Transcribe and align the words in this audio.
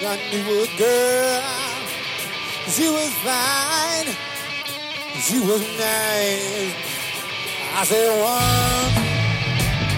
I 0.00 0.16
knew 0.30 0.62
a 0.62 0.66
girl. 0.78 1.42
She 2.68 2.88
was 2.88 3.12
fine. 3.26 4.14
She 5.26 5.40
was 5.40 5.60
nice. 5.76 6.72
I 7.74 7.84
said 7.84 8.08
"One." 8.22 8.92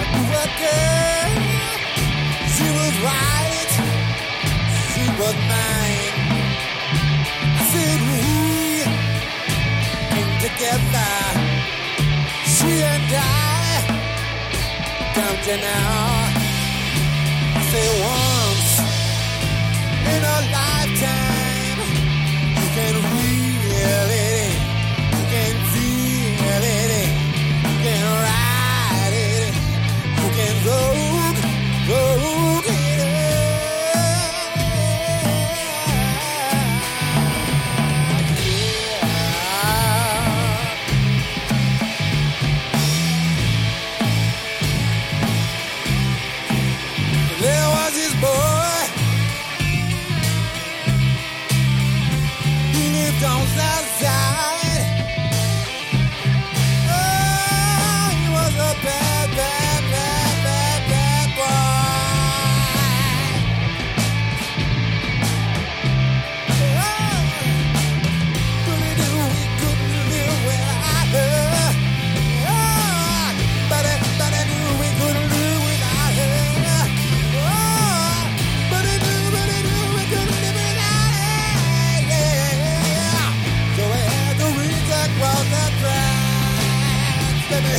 I 0.00 0.04
knew 0.16 0.32
a 0.32 0.46
girl. 0.62 1.32
She 2.54 2.66
was 2.78 2.94
right. 3.04 3.72
She 4.94 5.04
was 5.20 5.36
mine. 5.52 6.16
I 7.58 7.62
said 7.70 8.00
we 8.08 8.20
came 10.12 10.34
together. 10.46 11.12
She 12.54 12.70
and 12.80 13.12
I. 13.12 13.76
Don't 15.14 15.46
you? 15.46 15.58
I 17.56 17.62
said 17.70 17.92
"One." 18.00 18.21
in 20.14 20.24
a 20.24 20.52
lie. 20.52 20.71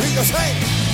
Rico 0.00 0.24
Saint. 0.24 0.89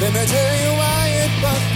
Let 0.00 0.12
me 0.14 0.24
tell 0.24 0.56
you 0.62 0.72
why 0.78 1.08
it 1.24 1.42
was 1.42 1.67